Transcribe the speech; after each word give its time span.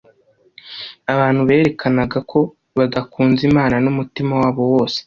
abantu 1.13 1.41
berekanaga 1.49 2.19
ko 2.31 2.39
badakunze 2.77 3.41
Imana 3.49 3.75
n'umutima 3.83 4.31
wabo 4.41 4.63
wose, 4.73 4.97